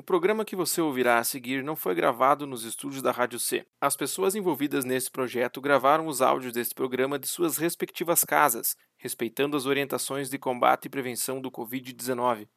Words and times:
O 0.00 0.02
programa 0.02 0.46
que 0.46 0.56
você 0.56 0.80
ouvirá 0.80 1.18
a 1.18 1.24
seguir 1.24 1.62
não 1.62 1.76
foi 1.76 1.94
gravado 1.94 2.46
nos 2.46 2.64
estúdios 2.64 3.02
da 3.02 3.10
Rádio 3.10 3.38
C. 3.38 3.66
As 3.78 3.94
pessoas 3.94 4.34
envolvidas 4.34 4.82
nesse 4.82 5.10
projeto 5.10 5.60
gravaram 5.60 6.06
os 6.06 6.22
áudios 6.22 6.54
deste 6.54 6.74
programa 6.74 7.18
de 7.18 7.28
suas 7.28 7.58
respectivas 7.58 8.24
casas, 8.24 8.74
respeitando 8.96 9.58
as 9.58 9.66
orientações 9.66 10.30
de 10.30 10.38
combate 10.38 10.86
e 10.86 10.88
prevenção 10.88 11.38
do 11.38 11.50
Covid-19. 11.50 12.48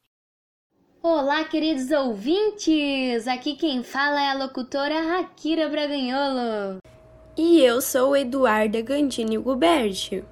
Olá, 1.02 1.44
queridos 1.44 1.90
ouvintes! 1.90 3.28
Aqui 3.28 3.56
quem 3.56 3.82
fala 3.82 4.22
é 4.22 4.30
a 4.30 4.38
locutora 4.38 5.02
Rakira 5.02 5.68
Braganholo. 5.68 6.78
E 7.36 7.60
eu 7.60 7.82
sou 7.82 8.16
Eduarda 8.16 8.80
Gandini 8.80 9.36
Guberti. 9.36 10.24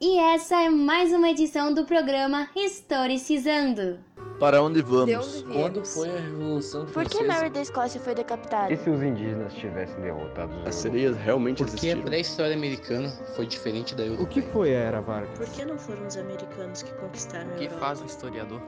E 0.00 0.18
essa 0.18 0.56
é 0.62 0.68
mais 0.68 1.10
uma 1.12 1.30
edição 1.30 1.72
do 1.72 1.84
programa 1.84 2.48
Historicizando. 2.54 3.98
Para 4.38 4.62
onde 4.62 4.82
vamos? 4.82 5.42
Quando 5.44 5.82
foi 5.86 6.10
a 6.10 6.20
Revolução 6.20 6.84
Por 6.84 6.92
Francesa? 6.92 7.18
que 7.18 7.26
Mary 7.26 7.48
da 7.48 7.62
Escócia 7.62 7.98
foi 7.98 8.14
decapitada? 8.14 8.70
E 8.70 8.76
se 8.76 8.90
os 8.90 9.02
indígenas 9.02 9.54
tivessem 9.54 9.98
derrotado 10.02 10.54
os 10.60 10.66
As 10.66 10.74
sereias 10.74 11.16
realmente 11.16 11.62
a 11.62 11.66
existiram? 11.66 12.02
pré-história 12.02 12.54
americana 12.54 13.08
foi 13.34 13.46
diferente 13.46 13.94
da 13.94 14.02
O 14.02 14.06
europeia. 14.08 14.28
que 14.28 14.42
foi 14.42 14.76
a 14.76 14.78
Era 14.80 15.00
Vargas? 15.00 15.38
Por 15.38 15.48
que 15.48 15.64
não 15.64 15.78
foram 15.78 16.06
os 16.06 16.16
americanos 16.18 16.82
que 16.82 16.92
conquistaram 16.96 17.50
a 17.50 17.54
O 17.54 17.56
que 17.56 17.64
Europa? 17.64 17.80
faz 17.80 18.02
um 18.02 18.04
historiador? 18.06 18.60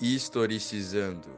Historicizando. 0.00 1.28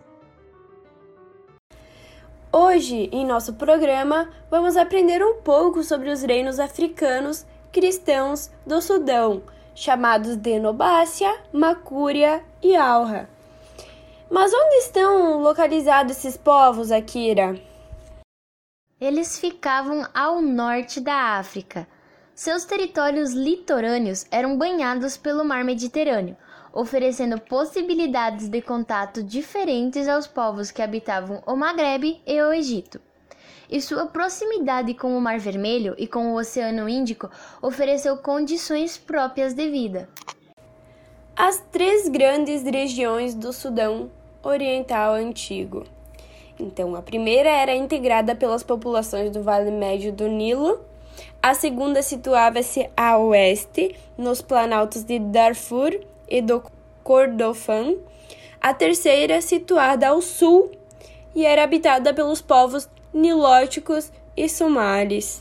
Hoje, 2.52 3.08
em 3.10 3.26
nosso 3.26 3.54
programa, 3.54 4.28
vamos 4.50 4.76
aprender 4.76 5.24
um 5.24 5.40
pouco 5.40 5.82
sobre 5.82 6.10
os 6.10 6.22
reinos 6.22 6.60
africanos 6.60 7.46
cristãos 7.74 8.52
do 8.64 8.80
Sudão, 8.80 9.42
chamados 9.74 10.36
de 10.36 10.60
Nobácia, 10.60 11.42
Macúria 11.52 12.40
e 12.62 12.76
Alra. 12.76 13.28
Mas 14.30 14.52
onde 14.54 14.76
estão 14.76 15.42
localizados 15.42 16.16
esses 16.16 16.36
povos, 16.36 16.92
Akira? 16.92 17.60
Eles 19.00 19.40
ficavam 19.40 20.06
ao 20.14 20.40
norte 20.40 21.00
da 21.00 21.36
África. 21.36 21.88
Seus 22.32 22.64
territórios 22.64 23.32
litorâneos 23.32 24.24
eram 24.30 24.56
banhados 24.56 25.16
pelo 25.16 25.44
mar 25.44 25.64
Mediterrâneo, 25.64 26.36
oferecendo 26.72 27.40
possibilidades 27.40 28.48
de 28.48 28.62
contato 28.62 29.20
diferentes 29.20 30.06
aos 30.06 30.28
povos 30.28 30.70
que 30.70 30.80
habitavam 30.80 31.42
o 31.44 31.56
Maghreb 31.56 32.22
e 32.24 32.40
o 32.40 32.52
Egito. 32.52 33.00
E 33.70 33.80
sua 33.80 34.06
proximidade 34.06 34.94
com 34.94 35.16
o 35.16 35.20
Mar 35.20 35.38
Vermelho 35.38 35.94
e 35.96 36.06
com 36.06 36.32
o 36.32 36.36
Oceano 36.36 36.88
Índico 36.88 37.30
ofereceu 37.62 38.16
condições 38.16 38.98
próprias 38.98 39.54
de 39.54 39.70
vida. 39.70 40.08
As 41.36 41.62
três 41.72 42.08
grandes 42.08 42.62
regiões 42.62 43.34
do 43.34 43.52
Sudão 43.52 44.10
Oriental 44.42 45.14
Antigo. 45.14 45.84
Então, 46.58 46.94
a 46.94 47.02
primeira 47.02 47.48
era 47.48 47.74
integrada 47.74 48.36
pelas 48.36 48.62
populações 48.62 49.30
do 49.30 49.42
Vale 49.42 49.70
Médio 49.70 50.12
do 50.12 50.28
Nilo, 50.28 50.80
a 51.42 51.52
segunda 51.52 52.02
situava-se 52.02 52.88
a 52.96 53.18
oeste, 53.18 53.94
nos 54.16 54.40
planaltos 54.40 55.02
de 55.02 55.18
Darfur 55.18 55.98
e 56.28 56.40
do 56.40 56.62
Kordofan, 57.02 57.96
a 58.60 58.72
terceira 58.72 59.42
situada 59.42 60.08
ao 60.08 60.22
sul 60.22 60.70
e 61.34 61.44
era 61.44 61.64
habitada 61.64 62.14
pelos 62.14 62.40
povos 62.40 62.88
nilóticos 63.14 64.10
e 64.36 64.48
somalis. 64.48 65.40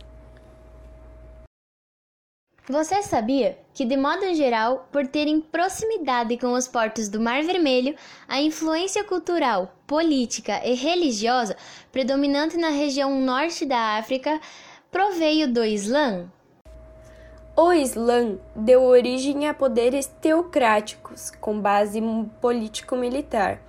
Você 2.70 3.04
sabia 3.04 3.58
que, 3.74 3.84
de 3.84 3.98
modo 3.98 4.34
geral, 4.36 4.88
por 4.90 5.06
terem 5.06 5.42
proximidade 5.42 6.38
com 6.38 6.54
os 6.54 6.66
portos 6.66 7.10
do 7.10 7.20
Mar 7.20 7.44
Vermelho, 7.44 7.94
a 8.26 8.42
influência 8.42 9.04
cultural, 9.04 9.76
política 9.86 10.62
e 10.64 10.74
religiosa 10.74 11.58
predominante 11.92 12.56
na 12.56 12.70
região 12.70 13.20
norte 13.20 13.66
da 13.66 13.98
África 13.98 14.40
proveio 14.90 15.52
do 15.52 15.66
Islã? 15.66 16.32
O 17.56 17.74
Islã 17.74 18.38
deu 18.56 18.84
origem 18.84 19.48
a 19.48 19.54
poderes 19.54 20.08
teocráticos 20.22 21.32
com 21.32 21.60
base 21.60 22.02
político-militar, 22.40 23.62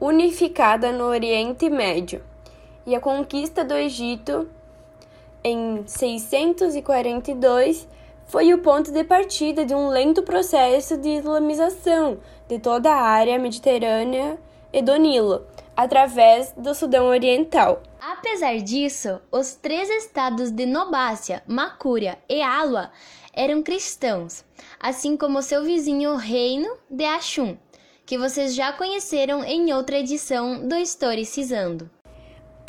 unificada 0.00 0.90
no 0.90 1.04
Oriente 1.04 1.68
Médio, 1.68 2.22
e 2.86 2.94
a 2.94 3.00
conquista 3.00 3.64
do 3.64 3.74
Egito 3.74 4.48
em 5.44 5.82
642 5.86 7.88
foi 8.26 8.54
o 8.54 8.58
ponto 8.58 8.92
de 8.92 9.04
partida 9.04 9.64
de 9.64 9.74
um 9.74 9.88
lento 9.88 10.22
processo 10.22 10.96
de 10.96 11.08
islamização 11.08 12.18
de 12.48 12.58
toda 12.58 12.90
a 12.90 13.02
área 13.02 13.38
mediterrânea 13.38 14.38
e 14.72 14.80
do 14.80 14.96
Nilo, 14.96 15.44
através 15.76 16.52
do 16.56 16.74
Sudão 16.74 17.06
Oriental. 17.06 17.82
Apesar 18.00 18.56
disso, 18.58 19.20
os 19.30 19.54
três 19.54 19.90
estados 19.90 20.50
de 20.50 20.64
Nobácia, 20.64 21.42
Macúria 21.46 22.18
e 22.28 22.40
Alua 22.40 22.90
eram 23.34 23.62
cristãos, 23.62 24.44
assim 24.80 25.16
como 25.16 25.42
seu 25.42 25.64
vizinho 25.64 26.16
reino 26.16 26.76
de 26.90 27.04
Axum, 27.04 27.56
que 28.06 28.18
vocês 28.18 28.54
já 28.54 28.72
conheceram 28.72 29.44
em 29.44 29.72
outra 29.72 29.98
edição 29.98 30.66
do 30.66 30.74
Historicizando. 30.74 31.90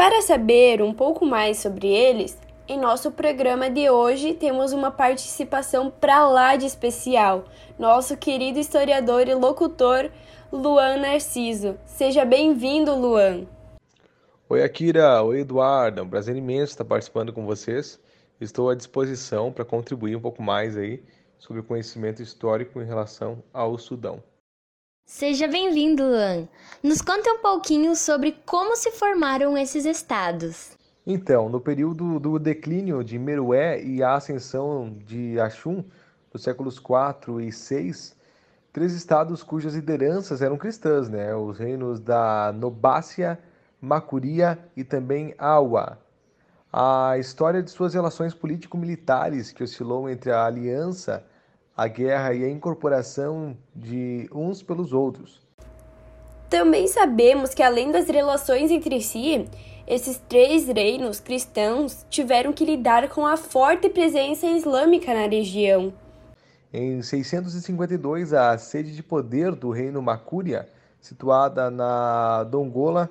Para 0.06 0.22
saber 0.22 0.82
um 0.82 0.94
pouco 0.94 1.26
mais 1.26 1.60
sobre 1.60 1.88
eles, 1.88 2.38
em 2.68 2.78
nosso 2.78 3.10
programa 3.10 3.70
de 3.70 3.90
hoje 3.90 4.34
temos 4.34 4.74
uma 4.74 4.92
participação 4.92 5.90
pra 5.90 6.28
lá 6.28 6.58
de 6.58 6.66
especial, 6.66 7.46
nosso 7.80 8.18
querido 8.18 8.60
historiador 8.60 9.30
e 9.30 9.34
locutor 9.34 10.12
Luan 10.52 10.98
Narciso. 10.98 11.78
Seja 11.86 12.26
bem-vindo, 12.26 12.94
Luan. 12.94 13.46
Oi, 14.50 14.62
Akira. 14.62 15.24
Oi, 15.24 15.40
Eduardo. 15.40 16.02
É 16.02 16.04
um 16.04 16.10
prazer 16.10 16.36
imenso 16.36 16.74
estar 16.74 16.84
participando 16.84 17.32
com 17.32 17.46
vocês. 17.46 17.98
Estou 18.42 18.70
à 18.70 18.76
disposição 18.76 19.54
para 19.54 19.64
contribuir 19.64 20.18
um 20.18 20.22
pouco 20.22 20.44
mais 20.44 20.76
aí 20.76 21.02
sobre 21.40 21.62
o 21.62 21.64
conhecimento 21.64 22.22
histórico 22.22 22.82
em 22.82 22.86
relação 22.86 23.42
ao 23.54 23.78
Sudão. 23.78 24.22
Seja 25.06 25.48
bem-vindo, 25.48 26.02
Luan. 26.02 26.48
Nos 26.82 27.02
conte 27.02 27.30
um 27.30 27.40
pouquinho 27.40 27.96
sobre 27.96 28.32
como 28.46 28.76
se 28.76 28.90
formaram 28.92 29.58
esses 29.58 29.86
estados. 29.86 30.72
Então, 31.06 31.50
no 31.50 31.60
período 31.60 32.20
do 32.20 32.40
declínio 32.40 33.04
de 33.04 33.20
Merué 33.20 33.84
e 33.84 34.02
a 34.02 34.16
ascensão 34.16 34.98
de 35.06 35.40
Axum, 35.40 35.84
nos 36.34 36.42
séculos 36.42 36.80
4 36.80 37.42
e 37.42 37.52
6, 37.52 38.16
três 38.72 38.94
estados 38.94 39.44
cujas 39.44 39.76
lideranças 39.76 40.42
eram 40.42 40.58
cristãs, 40.58 41.10
né? 41.10 41.36
Os 41.36 41.60
reinos 41.60 42.00
da 42.00 42.54
Nobácia, 42.54 43.38
Macuria 43.82 44.58
e 44.76 44.84
também 44.84 45.36
Awa. 45.38 46.00
A 46.72 47.18
história 47.20 47.62
de 47.62 47.70
suas 47.70 47.94
relações 47.94 48.34
político-militares, 48.34 49.52
que 49.52 49.64
oscilou 49.64 50.10
entre 50.10 50.32
a 50.32 50.46
aliança, 50.46 51.24
a 51.76 51.88
guerra 51.88 52.34
e 52.34 52.44
a 52.44 52.50
incorporação 52.50 53.58
de 53.76 54.30
uns 54.34 54.62
pelos 54.62 54.94
outros. 54.94 55.42
Também 56.50 56.88
sabemos 56.88 57.54
que, 57.54 57.64
além 57.64 57.92
das 57.92 58.08
relações 58.08 58.70
entre 58.70 59.02
si, 59.02 59.48
esses 59.88 60.18
três 60.30 60.68
reinos 60.68 61.20
cristãos 61.20 62.06
tiveram 62.10 62.54
que 62.54 62.64
lidar 62.64 63.10
com 63.10 63.26
a 63.26 63.36
forte 63.36 63.90
presença 63.90 64.46
islâmica 64.46 65.14
na 65.14 65.28
região. 65.28 65.92
Em 66.72 67.02
652, 67.02 68.34
a 68.34 68.58
sede 68.58 68.96
de 68.96 69.04
poder 69.04 69.54
do 69.54 69.72
reino 69.72 70.02
Macúria, 70.02 70.70
situada 71.02 71.70
na 71.70 72.44
Dongola, 72.46 73.10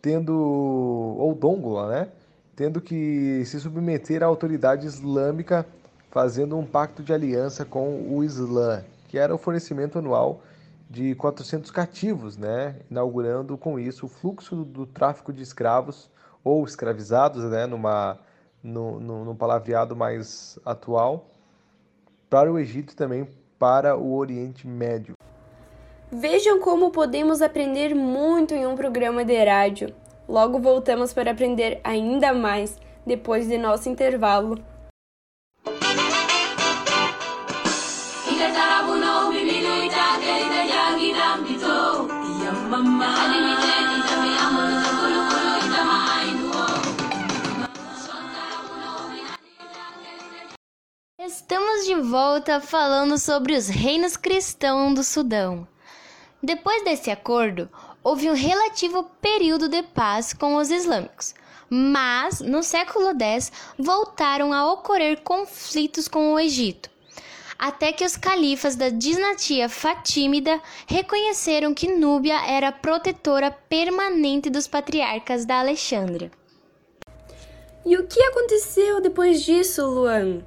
tendo 0.00 0.34
ou 0.34 1.34
Dongola, 1.34 1.88
né, 1.88 2.08
tendo 2.56 2.80
que 2.80 3.44
se 3.44 3.60
submeter 3.60 4.22
à 4.22 4.26
autoridade 4.26 4.86
islâmica, 4.86 5.66
fazendo 6.12 6.58
um 6.58 6.66
pacto 6.66 7.02
de 7.02 7.10
aliança 7.10 7.64
com 7.64 8.06
o 8.06 8.22
Islã, 8.22 8.84
que 9.08 9.16
era 9.16 9.34
o 9.34 9.38
fornecimento 9.38 9.98
anual 9.98 10.42
de 10.88 11.14
400 11.14 11.70
cativos, 11.70 12.36
né, 12.36 12.76
inaugurando 12.90 13.56
com 13.56 13.78
isso 13.78 14.04
o 14.04 14.08
fluxo 14.10 14.56
do 14.56 14.84
tráfico 14.84 15.32
de 15.32 15.42
escravos 15.42 16.10
ou 16.44 16.62
escravizados, 16.66 17.44
né, 17.44 17.66
numa 17.66 18.18
no, 18.62 19.00
no, 19.00 19.24
no 19.24 19.34
palavreado 19.34 19.96
mais 19.96 20.58
atual, 20.66 21.30
para 22.28 22.52
o 22.52 22.58
Egito 22.58 22.92
e 22.92 22.96
também 22.96 23.26
para 23.58 23.96
o 23.96 24.14
Oriente 24.14 24.68
Médio. 24.68 25.14
Vejam 26.10 26.60
como 26.60 26.90
podemos 26.90 27.40
aprender 27.40 27.94
muito 27.94 28.52
em 28.52 28.66
um 28.66 28.76
programa 28.76 29.24
de 29.24 29.42
rádio. 29.42 29.94
Logo 30.28 30.58
voltamos 30.58 31.14
para 31.14 31.30
aprender 31.30 31.80
ainda 31.82 32.34
mais 32.34 32.78
depois 33.06 33.48
de 33.48 33.56
nosso 33.56 33.88
intervalo. 33.88 34.71
Estamos 51.24 51.86
de 51.86 51.94
volta 51.94 52.60
falando 52.60 53.16
sobre 53.16 53.54
os 53.54 53.68
reinos 53.68 54.16
cristãos 54.16 54.94
do 54.94 55.02
Sudão. 55.04 55.66
Depois 56.42 56.84
desse 56.84 57.10
acordo, 57.10 57.70
houve 58.02 58.28
um 58.28 58.34
relativo 58.34 59.04
período 59.20 59.68
de 59.68 59.82
paz 59.82 60.32
com 60.32 60.56
os 60.56 60.70
islâmicos, 60.70 61.34
mas 61.70 62.40
no 62.40 62.62
século 62.62 63.18
X 63.18 63.50
voltaram 63.78 64.52
a 64.52 64.72
ocorrer 64.72 65.22
conflitos 65.22 66.08
com 66.08 66.34
o 66.34 66.38
Egito, 66.40 66.90
até 67.62 67.92
que 67.92 68.04
os 68.04 68.16
califas 68.16 68.74
da 68.74 68.88
dinastia 68.88 69.68
Fatímida 69.68 70.60
reconheceram 70.84 71.72
que 71.72 71.94
Núbia 71.94 72.44
era 72.44 72.70
a 72.70 72.72
protetora 72.72 73.52
permanente 73.52 74.50
dos 74.50 74.66
patriarcas 74.66 75.46
da 75.46 75.60
Alexandria. 75.60 76.28
E 77.86 77.96
o 77.96 78.04
que 78.08 78.20
aconteceu 78.20 79.00
depois 79.00 79.44
disso, 79.44 79.86
Luan? 79.86 80.42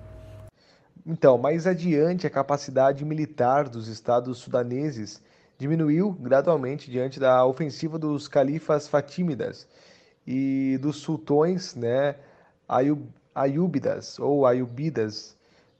Então, 1.06 1.38
mais 1.38 1.66
adiante, 1.66 2.28
a 2.28 2.30
capacidade 2.30 3.06
militar 3.06 3.70
dos 3.70 3.88
estados 3.88 4.40
sudaneses 4.40 5.24
diminuiu 5.58 6.12
gradualmente 6.12 6.92
diante 6.92 7.18
da 7.18 7.46
ofensiva 7.46 7.98
dos 7.98 8.28
califas 8.28 8.90
fatímidas 8.90 9.66
e 10.28 10.78
dos 10.82 10.98
sultões 10.98 11.76
né, 11.76 12.18
Ayub, 12.68 13.08
Ayúbidas 13.34 14.20
ou 14.20 14.46
Ayubidas 14.46 15.35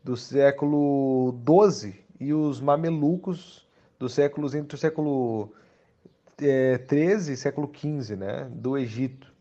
do 0.06 0.16
século 0.16 1.36
XII 1.44 1.96
e 2.20 2.32
os 2.32 2.62
mamelucos 2.62 3.68
dos 3.98 4.14
séculos 4.14 4.54
entre 4.54 4.76
o 4.76 4.78
século 4.78 5.52
é, 6.40 6.78
13 6.78 7.34
e 7.34 7.38
século 7.38 7.72
XV 7.76 8.16
né, 8.16 8.48
do 8.52 8.78
Egito 8.78 9.34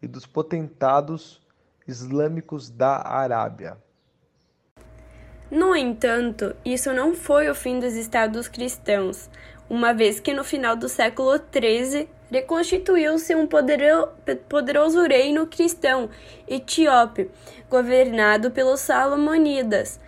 e 0.00 0.08
dos 0.08 0.24
potentados 0.24 1.42
islâmicos 1.86 2.70
da 2.70 3.06
Arábia. 3.06 3.76
No 5.50 5.76
entanto, 5.76 6.56
isso 6.64 6.94
não 6.94 7.14
foi 7.14 7.50
o 7.50 7.54
fim 7.54 7.78
dos 7.78 7.92
estados 7.92 8.48
cristãos, 8.48 9.28
uma 9.68 9.92
vez 9.92 10.18
que 10.18 10.32
no 10.32 10.42
final 10.42 10.74
do 10.76 10.88
século 10.88 11.36
XIII 11.36 12.08
reconstituiu-se 12.30 13.34
um 13.34 13.46
poderoso 13.46 15.02
reino 15.02 15.46
cristão 15.46 16.08
etíope, 16.48 17.30
governado 17.70 18.50
pelos 18.50 18.80
Salomonidas. 18.80 20.00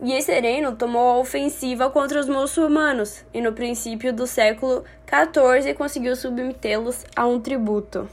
E 0.00 0.12
esse 0.12 0.32
reino 0.40 0.74
tomou 0.74 1.10
a 1.10 1.18
ofensiva 1.18 1.88
contra 1.88 2.18
os 2.18 2.28
muçulmanos 2.28 3.24
e 3.32 3.40
no 3.40 3.52
princípio 3.52 4.12
do 4.12 4.26
século 4.26 4.84
XIV 5.06 5.74
conseguiu 5.74 6.16
submetê-los 6.16 7.04
a 7.14 7.26
um 7.26 7.40
tributo. 7.40 8.08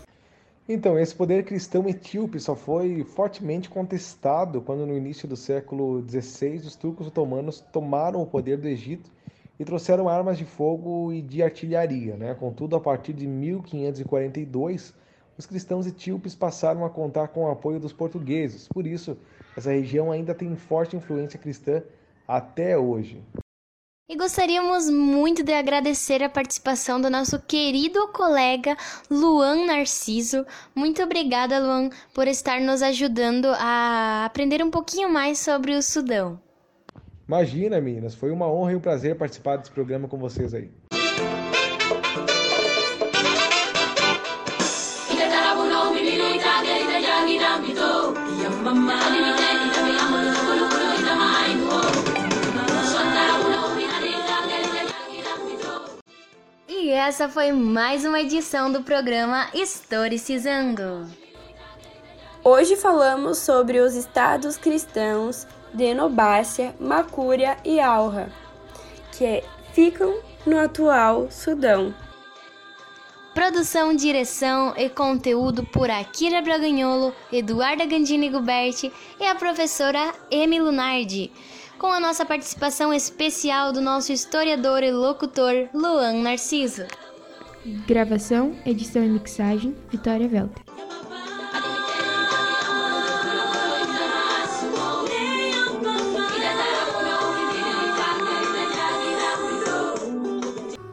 Então, 0.72 1.00
esse 1.00 1.16
poder 1.16 1.44
cristão 1.46 1.90
etíope 1.90 2.40
só 2.40 2.56
foi 2.56 3.04
fortemente 3.04 3.68
contestado 3.68 4.62
quando, 4.62 4.86
no 4.86 4.96
início 4.96 5.28
do 5.28 5.36
século 5.36 6.06
XVI, 6.08 6.58
os 6.58 6.76
turcos 6.76 7.08
otomanos 7.08 7.60
tomaram 7.60 8.22
o 8.22 8.28
poder 8.28 8.58
do 8.58 8.68
Egito 8.68 9.10
e 9.60 9.66
trouxeram 9.66 10.08
armas 10.08 10.38
de 10.38 10.46
fogo 10.46 11.12
e 11.12 11.22
de 11.22 11.44
artilharia. 11.44 12.16
Né? 12.16 12.34
Contudo, 12.34 12.76
a 12.76 12.80
partir 12.80 13.14
de 13.14 13.28
1542, 13.28 14.94
os 15.38 15.46
cristãos 15.46 15.86
etíopes 15.86 16.34
passaram 16.34 16.86
a 16.86 16.90
contar 16.90 17.28
com 17.28 17.44
o 17.44 17.52
apoio 17.52 17.80
dos 17.80 17.92
portugueses. 17.92 18.68
Por 18.70 18.88
isso, 18.88 19.18
essa 19.56 19.72
região 19.72 20.12
ainda 20.12 20.34
tem 20.34 20.56
forte 20.56 20.96
influência 20.96 21.40
cristã 21.40 21.84
até 22.28 22.78
hoje. 22.78 23.22
E 24.12 24.16
gostaríamos 24.16 24.90
muito 24.90 25.44
de 25.44 25.54
agradecer 25.54 26.24
a 26.24 26.30
participação 26.30 27.00
do 27.00 27.12
nosso 27.12 27.40
querido 27.40 28.08
colega 28.08 28.76
Luan 29.08 29.68
Narciso. 29.68 30.48
Muito 30.74 31.04
obrigada, 31.04 31.60
Luan, 31.60 31.90
por 32.12 32.28
estar 32.28 32.60
nos 32.60 32.82
ajudando 32.82 33.50
a 33.60 34.26
aprender 34.26 34.64
um 34.64 34.72
pouquinho 34.72 35.10
mais 35.12 35.38
sobre 35.38 35.76
o 35.76 35.82
Sudão. 35.84 36.42
Imagina, 37.30 37.80
meninas, 37.80 38.16
foi 38.16 38.32
uma 38.32 38.52
honra 38.52 38.72
e 38.72 38.76
um 38.76 38.80
prazer 38.80 39.16
participar 39.16 39.58
desse 39.58 39.70
programa 39.70 40.08
com 40.08 40.18
vocês 40.18 40.52
aí. 40.52 40.72
E 56.68 56.90
essa 56.90 57.30
foi 57.30 57.52
mais 57.52 58.06
uma 58.06 58.22
edição 58.22 58.72
do 58.72 58.82
programa 58.82 59.52
Historicizando. 59.54 61.06
Hoje 62.44 62.76
falamos 62.76 63.38
sobre 63.38 63.80
os 63.80 63.94
estados 63.94 64.58
cristãos 64.58 65.46
de 65.74 65.94
Nobácia, 65.94 66.76
Macúria 66.80 67.58
e 67.64 67.80
Alra, 67.80 68.32
que 69.12 69.44
ficam 69.74 70.20
no 70.46 70.60
atual 70.60 71.30
Sudão. 71.30 71.94
Produção, 73.34 73.96
direção 73.96 74.74
e 74.76 74.90
conteúdo 74.90 75.64
por 75.64 75.90
Akira 75.90 76.42
Braganholo, 76.42 77.14
Eduarda 77.32 77.86
Gandini 77.86 78.30
Guberti 78.30 78.92
e 79.20 79.26
a 79.26 79.36
professora 79.36 80.14
Emi 80.30 80.60
Lunardi 80.60 81.32
com 81.80 81.88
a 81.88 82.00
nossa 82.00 82.26
participação 82.26 82.94
especial 82.94 83.72
do 83.72 83.80
nosso 83.80 84.12
historiador 84.12 84.84
e 84.84 84.92
locutor 84.92 85.70
Luan 85.74 86.22
Narciso. 86.22 86.84
Gravação, 87.88 88.54
edição 88.66 89.04
e 89.04 89.08
mixagem, 89.08 89.76
Vitória 89.90 90.28
Velter. 90.28 90.69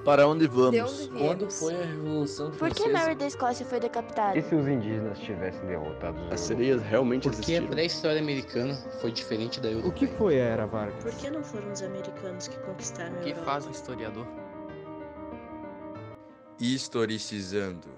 Para 0.06 0.29
onde 0.29 0.47
vamos? 0.47 1.00
Onde 1.00 1.19
Quando 1.19 1.50
foi 1.50 1.75
a 1.75 1.85
Revolução 1.85 2.53
Por 2.53 2.70
que 2.73 2.88
Mary 2.88 3.17
da 3.17 3.26
Escócia 3.26 3.67
foi 3.67 3.81
decapitada? 3.81 4.38
E 4.38 4.43
se 4.43 4.55
os 4.55 4.69
indígenas 4.69 5.19
tivessem 5.19 5.67
derrotado 5.67 6.17
os 6.26 6.32
As 6.32 6.41
sereias 6.41 6.81
realmente 6.82 7.25
Porque 7.25 7.38
existiram? 7.41 7.67
a 7.67 7.70
pré-história 7.70 8.20
americana 8.20 8.75
foi 9.00 9.11
diferente 9.11 9.61
da 9.61 9.69
europeia. 9.69 9.91
O 9.91 9.94
que 9.94 10.06
foi 10.06 10.41
a 10.41 10.44
Era 10.44 10.64
Vargas? 10.67 11.02
Por 11.02 11.12
que 11.12 11.28
não 11.28 11.42
foram 11.42 11.73
os 11.73 11.83
americanos 11.83 12.47
que 12.47 12.57
conquistaram 12.61 13.16
a 13.16 13.19
O 13.19 13.23
que 13.23 13.30
Europa? 13.30 13.45
faz 13.45 13.66
um 13.66 13.71
historiador? 13.73 14.26
Historicizando. 16.61 17.88